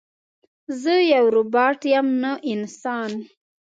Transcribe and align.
زه 0.81 0.93
یو 1.13 1.25
روباټ 1.35 1.79
یم 1.93 2.07
نه 2.23 2.31
انسان 2.53 3.11